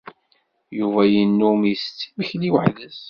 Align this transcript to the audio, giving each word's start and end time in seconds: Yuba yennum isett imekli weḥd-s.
Yuba 0.77 1.01
yennum 1.13 1.59
isett 1.73 2.01
imekli 2.07 2.49
weḥd-s. 2.53 2.99